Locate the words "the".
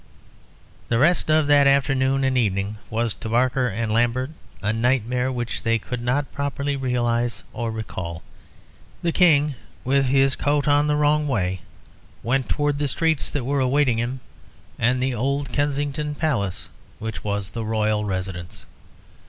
0.89-0.97, 9.03-9.11, 10.87-10.95, 12.79-12.87, 15.03-15.13, 17.51-17.63